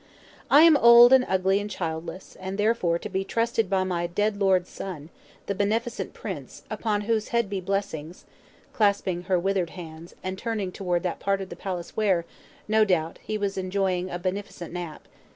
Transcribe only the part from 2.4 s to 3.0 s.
therefore,